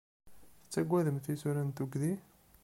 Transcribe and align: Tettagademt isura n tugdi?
Tettagademt 0.61 1.25
isura 1.33 1.63
n 1.65 1.69
tugdi? 1.77 2.11